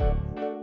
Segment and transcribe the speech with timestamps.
[0.00, 0.59] Thank you.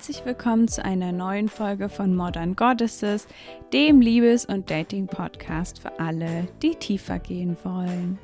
[0.00, 3.28] Herzlich willkommen zu einer neuen Folge von Modern Goddesses,
[3.70, 8.18] dem Liebes- und Dating-Podcast für alle, die tiefer gehen wollen.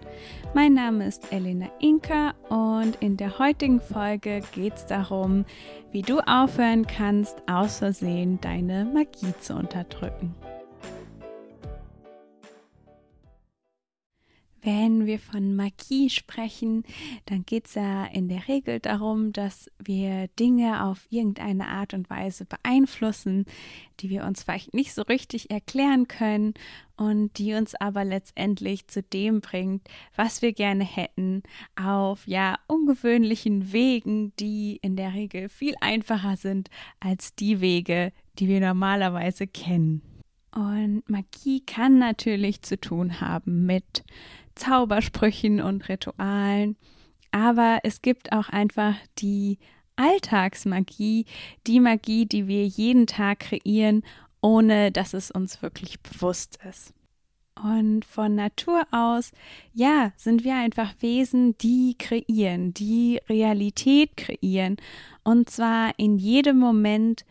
[0.54, 5.44] Mein Name ist Elena Inka und in der heutigen Folge geht es darum,
[5.92, 10.34] wie du aufhören kannst, aus Versehen deine Magie zu unterdrücken.
[14.66, 16.82] Wenn wir von Magie sprechen,
[17.26, 22.10] dann geht es ja in der Regel darum, dass wir Dinge auf irgendeine Art und
[22.10, 23.44] Weise beeinflussen,
[24.00, 26.54] die wir uns vielleicht nicht so richtig erklären können
[26.96, 31.44] und die uns aber letztendlich zu dem bringt, was wir gerne hätten,
[31.80, 38.48] auf ja ungewöhnlichen Wegen, die in der Regel viel einfacher sind als die Wege, die
[38.48, 40.02] wir normalerweise kennen.
[40.56, 44.04] Und Magie kann natürlich zu tun haben mit
[44.54, 46.76] Zaubersprüchen und Ritualen.
[47.30, 49.58] Aber es gibt auch einfach die
[49.96, 51.26] Alltagsmagie,
[51.66, 54.02] die Magie, die wir jeden Tag kreieren,
[54.40, 56.94] ohne dass es uns wirklich bewusst ist.
[57.62, 59.32] Und von Natur aus,
[59.74, 64.76] ja, sind wir einfach Wesen, die kreieren, die Realität kreieren.
[65.22, 67.26] Und zwar in jedem Moment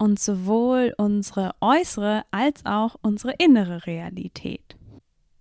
[0.00, 4.76] und sowohl unsere äußere als auch unsere innere Realität.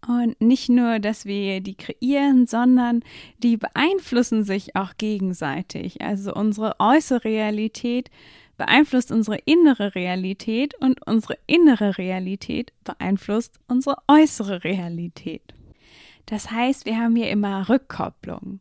[0.06, 3.02] Und nicht nur, dass wir die kreieren, sondern
[3.42, 6.02] die beeinflussen sich auch gegenseitig.
[6.02, 8.10] Also unsere äußere Realität
[8.58, 15.54] beeinflusst unsere innere Realität und unsere innere Realität beeinflusst unsere äußere Realität.
[16.30, 18.60] Das heißt, wir haben hier immer Rückkopplung.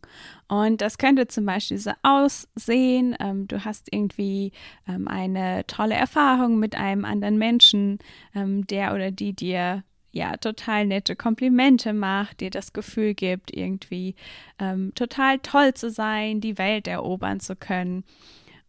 [0.48, 4.52] Und das könnte zum Beispiel so aussehen, ähm, du hast irgendwie
[4.88, 7.98] ähm, eine tolle Erfahrung mit einem anderen Menschen,
[8.34, 14.14] ähm, der oder die dir ja, total nette Komplimente macht, dir das Gefühl gibt, irgendwie
[14.58, 18.04] ähm, total toll zu sein, die Welt erobern zu können.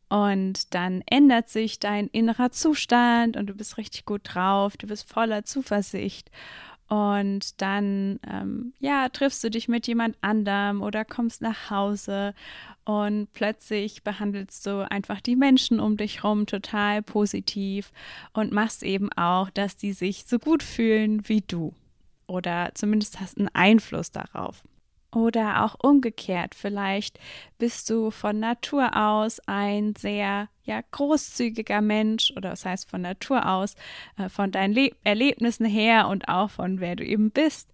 [0.10, 5.08] Und dann ändert sich dein innerer Zustand und du bist richtig gut drauf, du bist
[5.08, 6.32] voller Zuversicht.
[6.90, 12.34] Und dann, ähm, ja, triffst du dich mit jemand anderem oder kommst nach Hause
[12.84, 17.92] und plötzlich behandelst du einfach die Menschen um dich herum total positiv
[18.34, 21.76] und machst eben auch, dass die sich so gut fühlen wie du.
[22.26, 24.64] Oder zumindest hast einen Einfluss darauf.
[25.12, 27.20] Oder auch umgekehrt, vielleicht
[27.58, 33.50] bist du von Natur aus ein sehr ja, großzügiger Mensch oder das heißt von Natur
[33.50, 33.74] aus,
[34.18, 37.70] äh, von deinen Le Erlebnissen her und auch von wer du eben bist.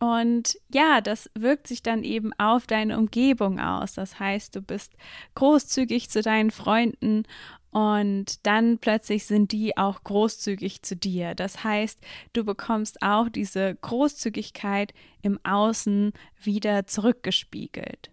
[0.00, 3.92] Und ja, das wirkt sich dann eben auf deine Umgebung aus.
[3.92, 4.94] Das heißt, du bist
[5.34, 7.24] großzügig zu deinen Freunden
[7.70, 11.34] und dann plötzlich sind die auch großzügig zu dir.
[11.34, 12.00] Das heißt,
[12.32, 16.12] du bekommst auch diese Großzügigkeit im Außen
[16.42, 18.10] wieder zurückgespiegelt.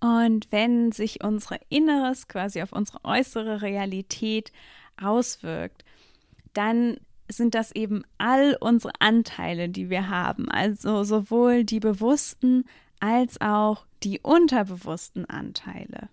[0.00, 4.50] Und wenn sich unser Inneres quasi auf unsere äußere Realität
[5.00, 5.84] auswirkt,
[6.52, 6.98] dann
[7.36, 12.64] sind das eben all unsere Anteile, die wir haben, also sowohl die bewussten
[13.00, 16.08] als auch die unterbewussten Anteile.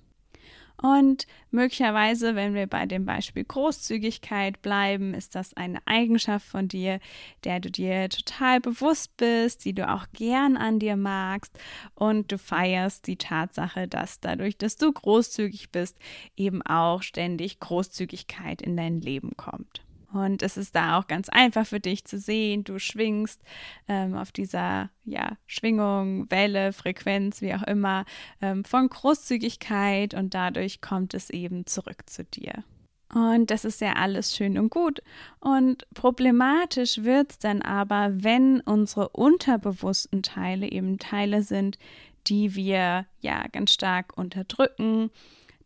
[0.80, 7.00] Und möglicherweise, wenn wir bei dem Beispiel Großzügigkeit bleiben, ist das eine Eigenschaft von dir,
[7.44, 11.58] der du dir total bewusst bist, die du auch gern an dir magst
[11.96, 15.98] und du feierst die Tatsache, dass dadurch, dass du großzügig bist,
[16.36, 19.87] eben auch ständig Großzügigkeit in dein Leben kommt.
[20.14, 22.64] Und es ist da auch ganz einfach für dich zu sehen.
[22.64, 23.42] Du schwingst
[23.88, 28.06] ähm, auf dieser ja, Schwingung, Welle, Frequenz, wie auch immer,
[28.42, 32.64] ähm, von Großzügigkeit und dadurch kommt es eben zurück zu dir.
[33.14, 35.02] Und das ist ja alles schön und gut.
[35.40, 41.78] Und problematisch wird es dann aber, wenn unsere unterbewussten Teile eben Teile sind,
[42.28, 45.10] die wir ja ganz stark unterdrücken,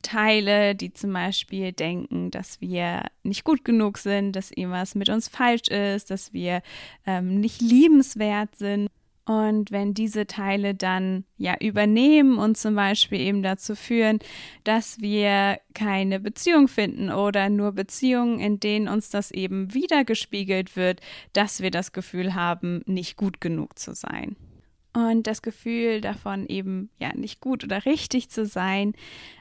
[0.02, 5.28] Teile, die zum Beispiel denken, dass wir nicht gut genug sind, dass irgendwas mit uns
[5.28, 6.62] falsch ist, dass wir
[7.06, 8.90] ähm, nicht liebenswert sind.
[9.26, 14.20] Und wenn diese Teile dann ja übernehmen und zum Beispiel eben dazu führen,
[14.64, 21.02] dass wir keine Beziehung finden oder nur Beziehungen, in denen uns das eben wiedergespiegelt wird,
[21.34, 24.36] dass wir das Gefühl haben, nicht gut genug zu sein.
[24.93, 28.93] Und das Gefühl davon eben ja nicht gut oder richtig zu sein,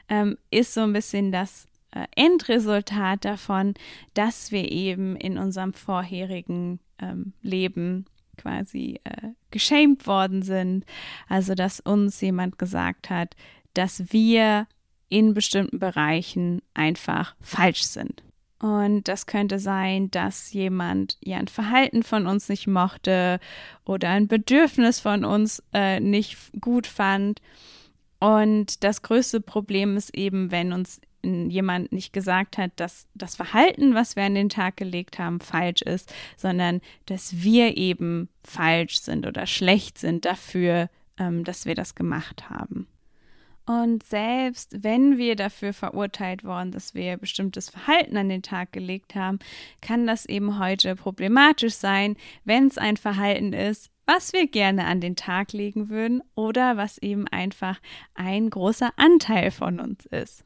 [0.07, 3.73] ähm, ist so ein bisschen das äh, Endresultat davon,
[4.13, 8.05] dass wir eben in unserem vorherigen ähm, Leben
[8.37, 10.85] quasi äh, geschämt worden sind.
[11.27, 13.35] Also dass uns jemand gesagt hat,
[13.73, 14.67] dass wir
[15.09, 18.23] in bestimmten Bereichen einfach falsch sind.
[18.61, 23.39] Und das könnte sein, dass jemand ja ein Verhalten von uns nicht mochte
[23.85, 27.41] oder ein Bedürfnis von uns äh, nicht gut fand.
[28.19, 33.95] Und das größte Problem ist eben, wenn uns jemand nicht gesagt hat, dass das Verhalten,
[33.95, 39.25] was wir an den Tag gelegt haben, falsch ist, sondern dass wir eben falsch sind
[39.25, 42.87] oder schlecht sind dafür, ähm, dass wir das gemacht haben.
[43.65, 49.15] Und selbst wenn wir dafür verurteilt worden, dass wir bestimmtes Verhalten an den Tag gelegt
[49.15, 49.39] haben,
[49.81, 54.99] kann das eben heute problematisch sein, wenn es ein Verhalten ist, was wir gerne an
[54.99, 57.79] den Tag legen würden oder was eben einfach
[58.15, 60.43] ein großer Anteil von uns ist.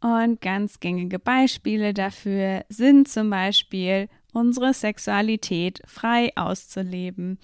[0.00, 7.38] Und ganz gängige Beispiele dafür sind zum Beispiel unsere Sexualität frei auszuleben,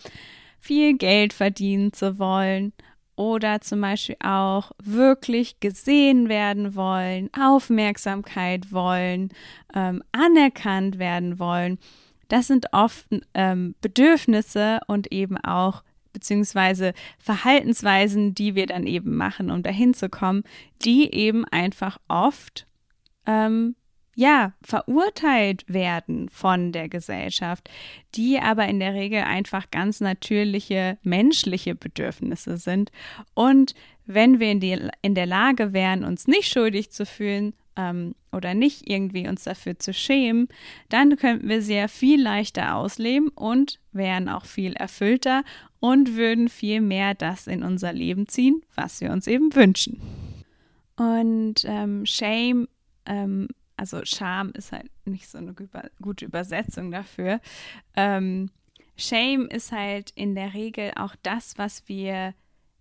[0.61, 2.73] viel Geld verdienen zu wollen
[3.17, 9.31] oder zum Beispiel auch wirklich gesehen werden wollen, Aufmerksamkeit wollen,
[9.75, 11.79] ähm, anerkannt werden wollen.
[12.29, 15.83] Das sind oft ähm, Bedürfnisse und eben auch
[16.13, 20.45] beziehungsweise Verhaltensweisen, die wir dann eben machen, um dahin zu kommen,
[20.85, 22.67] die eben einfach oft
[23.27, 23.77] ähm,
[24.15, 27.69] ja, verurteilt werden von der Gesellschaft,
[28.15, 32.91] die aber in der Regel einfach ganz natürliche menschliche Bedürfnisse sind.
[33.35, 33.75] Und
[34.07, 38.55] wenn wir in, die, in der Lage wären, uns nicht schuldig zu fühlen ähm, oder
[38.55, 40.49] nicht irgendwie uns dafür zu schämen,
[40.89, 45.43] dann könnten wir sehr viel leichter ausleben und wären auch viel erfüllter
[45.81, 50.01] und würden viel mehr das in unser Leben ziehen, was wir uns eben wünschen.
[50.97, 52.69] Und ähm, Shame
[53.07, 55.55] ähm, also Scham ist halt nicht so eine
[56.01, 57.41] gute Übersetzung dafür.
[57.97, 58.51] Ähm,
[58.97, 62.35] Shame ist halt in der Regel auch das, was wir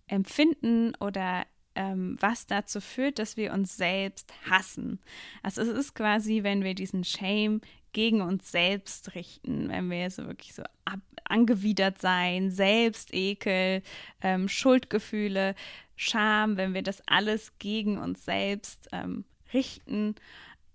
[0.06, 1.44] empfinden oder
[1.74, 5.00] ähm, was dazu führt, dass wir uns selbst hassen.
[5.42, 7.60] Also es ist quasi, wenn wir diesen Shame
[7.92, 13.82] gegen uns selbst richten, wenn wir so wirklich so ab, angewidert sein, Selbstekel,
[14.20, 15.54] ähm, Schuldgefühle,
[15.96, 20.16] Scham, wenn wir das alles gegen uns selbst ähm, richten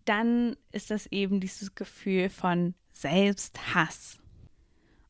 [0.10, 4.18] dann ist das eben dieses Gefühl von Selbsthass.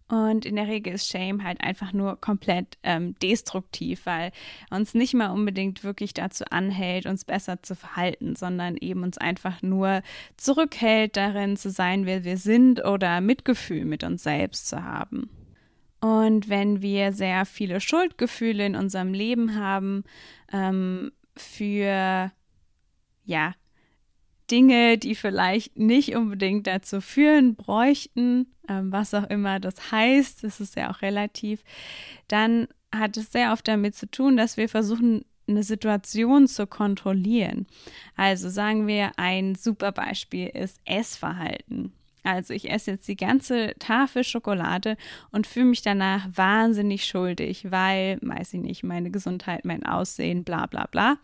[0.09, 4.31] Und in der Regel ist Shame halt einfach nur komplett ähm, destruktiv, weil
[4.71, 9.61] uns nicht mal unbedingt wirklich dazu anhält, uns besser zu verhalten, sondern eben uns einfach
[9.61, 10.01] nur
[10.35, 15.29] zurückhält, darin zu sein, wer wir sind oder Mitgefühl mit uns selbst zu haben.
[16.01, 20.03] Und wenn wir sehr viele Schuldgefühle in unserem Leben haben,
[20.51, 22.31] ähm, für
[23.25, 23.53] ja,
[24.51, 30.59] Dinge, die vielleicht nicht unbedingt dazu führen bräuchten, ähm, was auch immer das heißt, das
[30.59, 31.63] ist ja auch relativ,
[32.27, 37.65] dann hat es sehr oft damit zu tun, dass wir versuchen, eine Situation zu kontrollieren.
[38.15, 41.91] Also sagen wir, ein super Beispiel ist Essverhalten.
[42.23, 44.97] Also ich esse jetzt die ganze Tafel Schokolade
[45.31, 50.65] und fühle mich danach wahnsinnig schuldig, weil, weiß ich nicht, meine Gesundheit, mein Aussehen, bla
[50.65, 51.17] bla bla.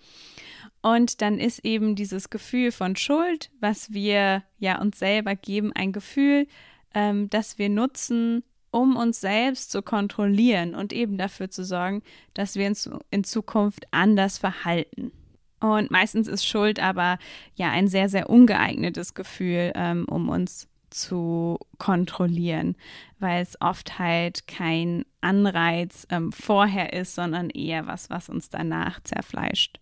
[0.85, 5.91] Und dann ist eben dieses Gefühl von Schuld, was wir ja uns selber geben, ein
[5.91, 6.45] Gefühl,
[6.93, 12.03] ähm, das wir nutzen, um uns selbst zu kontrollieren und eben dafür zu sorgen,
[12.35, 15.11] dass wir uns in Zukunft anders verhalten.
[15.59, 17.17] Und meistens ist Schuld aber
[17.55, 22.75] ja ein sehr, sehr ungeeignetes Gefühl, ähm, um uns zu kontrollieren,
[23.17, 28.99] weil es oft halt kein Anreiz ähm, vorher ist, sondern eher was, was uns danach
[29.01, 29.79] zerfleischt.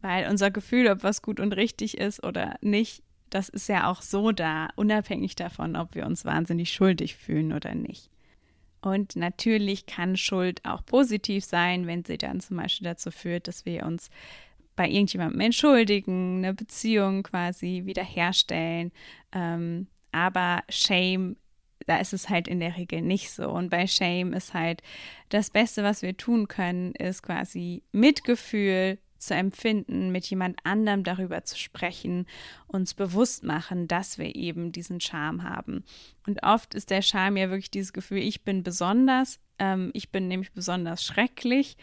[0.00, 4.02] Weil unser Gefühl, ob was gut und richtig ist oder nicht, das ist ja auch
[4.02, 8.10] so da, unabhängig davon, ob wir uns wahnsinnig schuldig fühlen oder nicht.
[8.82, 13.66] Und natürlich kann Schuld auch positiv sein, wenn sie dann zum Beispiel dazu führt, dass
[13.66, 14.10] wir uns
[14.74, 18.92] bei irgendjemandem entschuldigen, eine Beziehung quasi wiederherstellen.
[19.32, 21.36] Ähm, aber Shame,
[21.86, 23.50] da ist es halt in der Regel nicht so.
[23.50, 24.82] Und bei Shame ist halt
[25.28, 31.44] das Beste, was wir tun können, ist quasi Mitgefühl zu empfinden, mit jemand anderem darüber
[31.44, 32.26] zu sprechen,
[32.66, 35.84] uns bewusst machen, dass wir eben diesen Charme haben.
[36.26, 40.28] Und oft ist der Charme ja wirklich dieses Gefühl, ich bin besonders, ähm, ich bin
[40.28, 41.76] nämlich besonders schrecklich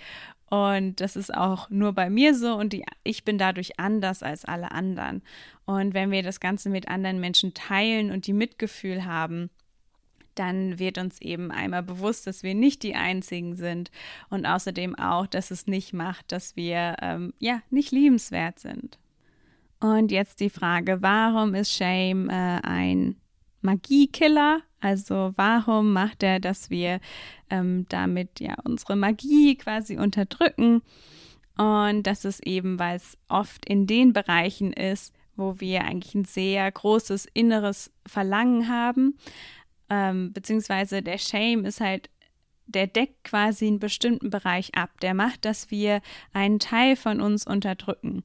[0.50, 4.46] und das ist auch nur bei mir so und die, ich bin dadurch anders als
[4.46, 5.22] alle anderen.
[5.66, 9.50] Und wenn wir das Ganze mit anderen Menschen teilen und die Mitgefühl haben,
[10.40, 13.92] dann wird uns eben einmal bewusst, dass wir nicht die Einzigen sind
[14.30, 19.00] und außerdem auch, dass es nicht macht, dass wir ähm, ja nicht liebenswert sind.
[19.80, 23.16] Und jetzt die Frage, warum ist Shame äh, ein
[23.62, 24.62] Magiekiller?
[24.80, 27.00] Also warum macht er, dass wir
[27.50, 30.82] ähm, damit ja unsere Magie quasi unterdrücken?
[31.58, 36.26] Und das ist eben, weil es oft in den Bereichen ist, wo wir eigentlich ein
[36.26, 39.18] sehr großes inneres Verlangen haben.
[39.90, 42.10] Ähm, beziehungsweise der Shame ist halt,
[42.66, 45.00] der deckt quasi einen bestimmten Bereich ab.
[45.02, 46.02] Der macht, dass wir
[46.34, 48.24] einen Teil von uns unterdrücken.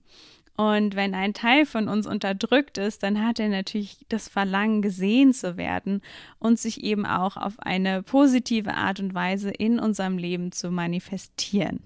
[0.57, 5.33] Und wenn ein Teil von uns unterdrückt ist, dann hat er natürlich das Verlangen, gesehen
[5.33, 6.03] zu werden
[6.39, 11.81] und sich eben auch auf eine positive Art und Weise in unserem Leben zu manifestieren.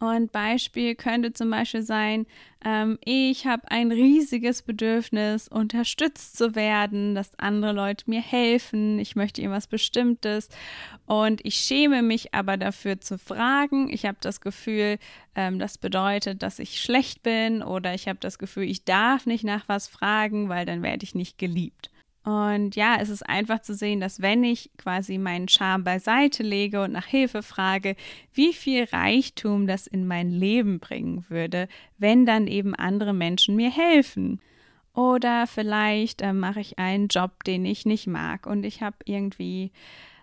[0.00, 2.26] Und Beispiel könnte zum Beispiel sein,
[2.64, 9.14] ähm, ich habe ein riesiges Bedürfnis, unterstützt zu werden, dass andere Leute mir helfen, ich
[9.14, 10.48] möchte irgendwas Bestimmtes
[11.04, 13.90] und ich schäme mich aber dafür zu fragen.
[13.90, 14.98] Ich habe das Gefühl,
[15.34, 19.44] ähm, das bedeutet, dass ich schlecht bin oder ich habe das Gefühl, ich darf nicht
[19.44, 21.90] nach was fragen, weil dann werde ich nicht geliebt.
[22.22, 26.82] Und ja, es ist einfach zu sehen, dass wenn ich quasi meinen Charme beiseite lege
[26.82, 27.96] und nach Hilfe frage,
[28.34, 33.70] wie viel Reichtum das in mein Leben bringen würde, wenn dann eben andere Menschen mir
[33.70, 34.40] helfen.
[34.92, 39.72] Oder vielleicht äh, mache ich einen Job, den ich nicht mag und ich habe irgendwie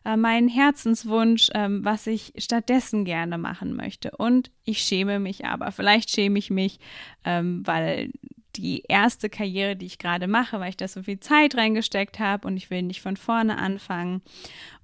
[0.05, 4.11] äh, meinen Herzenswunsch, ähm, was ich stattdessen gerne machen möchte.
[4.11, 5.71] Und ich schäme mich aber.
[5.71, 6.79] Vielleicht schäme ich mich,
[7.23, 8.11] ähm, weil
[8.57, 12.47] die erste Karriere, die ich gerade mache, weil ich da so viel Zeit reingesteckt habe
[12.47, 14.21] und ich will nicht von vorne anfangen.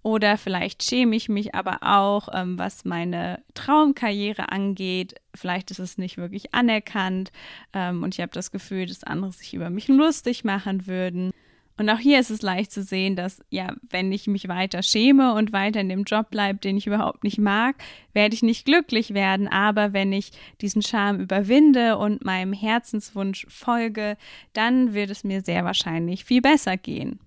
[0.01, 5.15] Oder vielleicht schäme ich mich aber auch, ähm, was meine Traumkarriere angeht.
[5.33, 7.31] Vielleicht ist es nicht wirklich anerkannt
[7.73, 11.31] ähm, und ich habe das Gefühl, dass andere sich über mich lustig machen würden.
[11.77, 15.33] Und auch hier ist es leicht zu sehen, dass ja, wenn ich mich weiter schäme
[15.33, 17.75] und weiter in dem Job bleibe, den ich überhaupt nicht mag,
[18.13, 19.47] werde ich nicht glücklich werden.
[19.47, 24.17] Aber wenn ich diesen Charme überwinde und meinem Herzenswunsch folge,
[24.53, 27.19] dann wird es mir sehr wahrscheinlich viel besser gehen.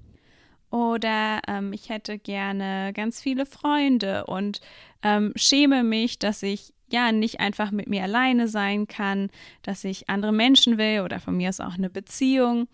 [0.71, 4.61] Oder ähm, ich hätte gerne ganz viele Freunde und
[5.03, 9.31] ähm, schäme mich, dass ich ja nicht einfach mit mir alleine sein kann,
[9.63, 12.69] dass ich andere Menschen will oder von mir aus auch eine Beziehung.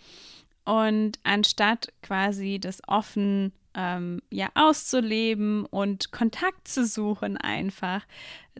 [0.64, 8.07] Und anstatt quasi das offen ähm, ja auszuleben und Kontakt zu suchen, einfach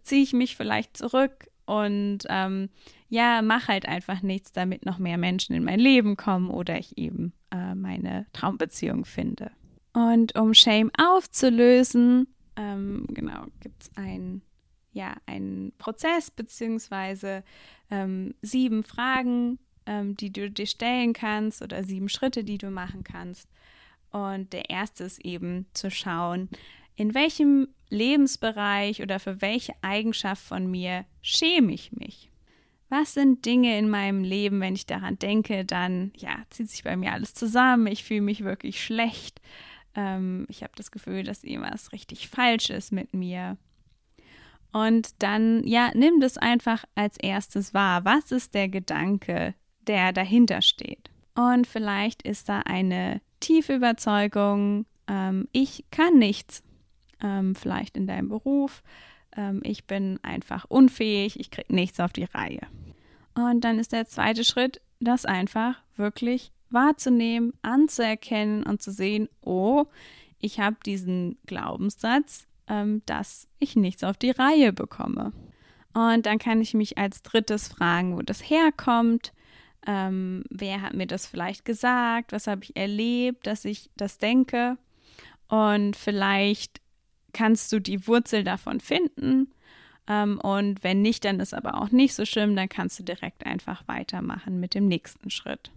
[0.03, 2.71] ziehe ich mich vielleicht zurück und ähm,
[3.09, 6.97] ja, mache halt einfach nichts, damit noch mehr Menschen in mein Leben kommen oder ich
[6.97, 9.51] eben äh, meine Traumbeziehung finde.
[9.93, 14.43] Und um Shame aufzulösen, ähm, genau, gibt es ein
[14.93, 17.45] ja, einen Prozess beziehungsweise
[17.91, 23.05] ähm, sieben Fragen, ähm, die du dir stellen kannst oder sieben Schritte, die du machen
[23.05, 23.49] kannst.
[24.11, 26.49] Und der erste ist eben zu schauen,
[26.97, 32.31] in welchem Lebensbereich oder für welche Eigenschaft von mir schäme ich mich?
[32.89, 36.95] Was sind Dinge in meinem Leben, wenn ich daran denke, dann ja, zieht sich bei
[36.95, 39.41] mir alles zusammen, ich fühle mich wirklich schlecht,
[39.95, 43.57] ähm, ich habe das Gefühl, dass irgendwas richtig falsch ist mit mir.
[44.73, 48.05] Und dann, ja, nimm das einfach als erstes wahr.
[48.05, 49.55] Was ist der Gedanke,
[49.89, 51.11] der dahinter steht.
[51.35, 56.63] Und vielleicht ist da eine tiefe Überzeugung, ähm, ich kann nichts,
[57.23, 58.83] ähm, vielleicht in deinem Beruf,
[59.37, 62.61] ähm, ich bin einfach unfähig, ich kriege nichts auf die Reihe.
[63.35, 69.87] Und dann ist der zweite Schritt, das einfach wirklich wahrzunehmen, anzuerkennen und zu sehen, oh,
[70.39, 75.33] ich habe diesen Glaubenssatz, ähm, dass ich nichts auf die Reihe bekomme.
[75.95, 79.33] Und dann kann ich mich als drittes fragen, wo das herkommt,
[79.87, 82.33] ähm, wer hat mir das vielleicht gesagt?
[82.33, 84.77] Was habe ich erlebt, dass ich das denke?
[85.49, 86.81] Und vielleicht
[87.33, 89.53] kannst du die Wurzel davon finden.
[90.07, 92.57] Ähm, und wenn nicht, dann ist aber auch nicht so schlimm.
[92.57, 95.71] Dann kannst du direkt einfach weitermachen mit dem nächsten Schritt.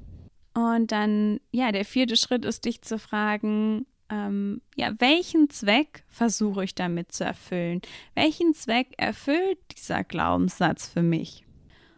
[0.54, 6.64] Und dann, ja, der vierte Schritt ist, dich zu fragen, ähm, ja, welchen Zweck versuche
[6.64, 7.82] ich damit zu erfüllen?
[8.14, 11.46] Welchen Zweck erfüllt dieser Glaubenssatz für mich?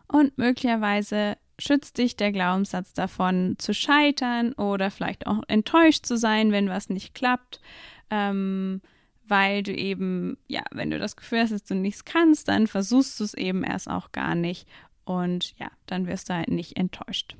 [0.08, 6.52] Und möglicherweise schützt dich der Glaubenssatz davon zu scheitern oder vielleicht auch enttäuscht zu sein,
[6.52, 7.60] wenn was nicht klappt,
[8.10, 8.82] ähm,
[9.28, 13.20] weil du eben, ja, wenn du das Gefühl hast, dass du nichts kannst, dann versuchst
[13.20, 14.68] du es eben erst auch gar nicht
[15.04, 17.36] und ja, dann wirst du halt nicht enttäuscht.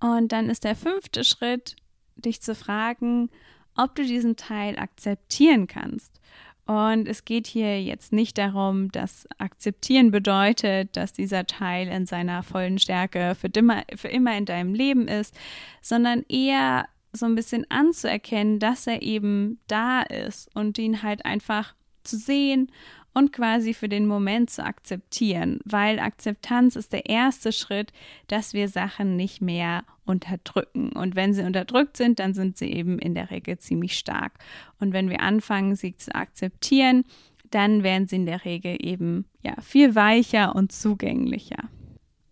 [0.00, 1.76] Und dann ist der fünfte Schritt,
[2.16, 3.30] dich zu fragen,
[3.76, 6.20] ob du diesen Teil akzeptieren kannst.
[6.68, 12.42] Und es geht hier jetzt nicht darum, dass akzeptieren bedeutet, dass dieser Teil in seiner
[12.42, 15.34] vollen Stärke für immer, für immer in deinem Leben ist,
[15.80, 21.74] sondern eher so ein bisschen anzuerkennen, dass er eben da ist und ihn halt einfach
[22.04, 22.70] zu sehen
[23.18, 27.92] und quasi für den Moment zu akzeptieren, weil Akzeptanz ist der erste Schritt,
[28.28, 30.92] dass wir Sachen nicht mehr unterdrücken.
[30.92, 34.34] Und wenn sie unterdrückt sind, dann sind sie eben in der Regel ziemlich stark.
[34.78, 37.04] Und wenn wir anfangen, sie zu akzeptieren,
[37.50, 41.68] dann werden sie in der Regel eben ja viel weicher und zugänglicher.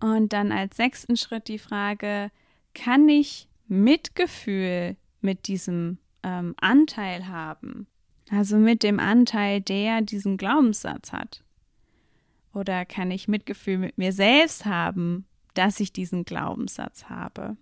[0.01, 2.31] Und dann als sechsten Schritt die Frage,
[2.75, 7.89] kann ich Mitgefühl mit diesem ähm, Anteil haben?
[8.31, 11.43] Also mit dem Anteil, der diesen Glaubenssatz hat.
[12.53, 17.57] Oder kann ich Mitgefühl mit mir selbst haben, dass ich diesen Glaubenssatz habe?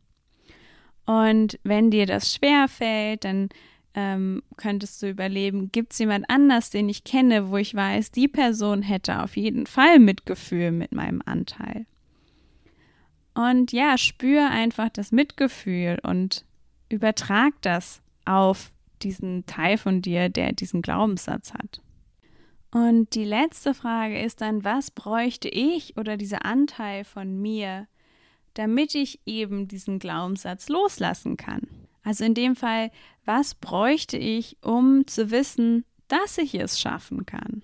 [1.04, 3.48] Und wenn dir das schwer fällt, dann
[3.94, 8.28] ähm, könntest du überleben, gibt es jemand anders, den ich kenne, wo ich weiß, die
[8.28, 11.86] Person hätte auf jeden Fall Mitgefühl mit meinem Anteil.
[13.34, 16.44] Und ja, spür einfach das Mitgefühl und
[16.88, 18.72] übertrag das auf
[19.04, 21.80] diesen Teil von dir, der diesen Glaubenssatz hat.
[22.70, 27.86] Und die letzte Frage ist dann, was bräuchte ich oder dieser Anteil von mir,
[28.54, 31.62] damit ich eben diesen Glaubenssatz loslassen kann?
[32.02, 32.90] Also in dem Fall,
[33.24, 37.62] was bräuchte ich, um zu wissen, dass ich es schaffen kann?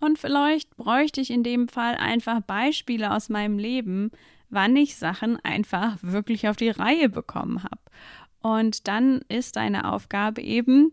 [0.00, 4.10] Und vielleicht bräuchte ich in dem Fall einfach Beispiele aus meinem Leben,
[4.50, 7.80] wann ich Sachen einfach wirklich auf die Reihe bekommen habe.
[8.46, 10.92] Und dann ist deine Aufgabe eben,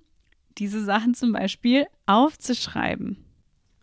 [0.57, 3.23] diese Sachen zum Beispiel aufzuschreiben.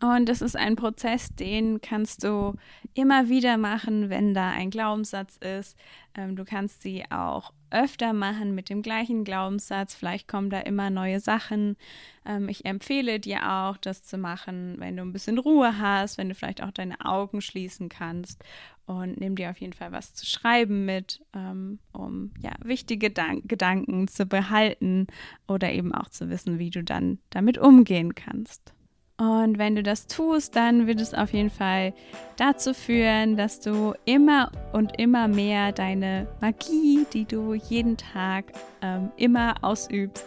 [0.00, 2.54] Und das ist ein Prozess, den kannst du
[2.94, 5.76] immer wieder machen, wenn da ein Glaubenssatz ist.
[6.16, 9.94] Ähm, du kannst sie auch öfter machen mit dem gleichen Glaubenssatz.
[9.94, 11.76] Vielleicht kommen da immer neue Sachen.
[12.24, 16.28] Ähm, ich empfehle dir auch, das zu machen, wenn du ein bisschen Ruhe hast, wenn
[16.28, 18.44] du vielleicht auch deine Augen schließen kannst.
[18.86, 23.48] Und nimm dir auf jeden Fall was zu schreiben mit, ähm, um ja, wichtige Gedank
[23.48, 25.06] Gedanken zu behalten
[25.46, 28.74] oder eben auch zu wissen, wie du dann damit umgehen kannst.
[29.20, 31.92] Und wenn du das tust, dann wird es auf jeden Fall
[32.38, 38.46] dazu führen, dass du immer und immer mehr deine Magie, die du jeden Tag
[38.80, 40.24] ähm, immer ausübst,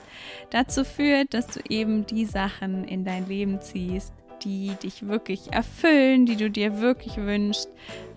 [0.51, 6.27] dazu führt, dass du eben die Sachen in dein Leben ziehst, die dich wirklich erfüllen,
[6.27, 7.69] die du dir wirklich wünschst,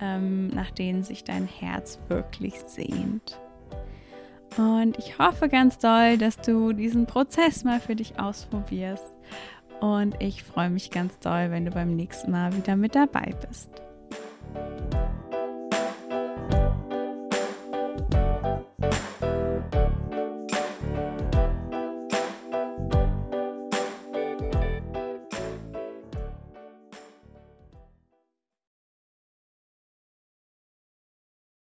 [0.03, 3.41] ähm, nach denen sich dein Herz wirklich sehnt.
[4.59, 9.16] Und ich hoffe ganz doll, dass du diesen Prozess mal für dich ausprobierst
[9.81, 13.86] und ich freue mich ganz doll, wenn du beim nächsten Mal wieder mit dabei bist.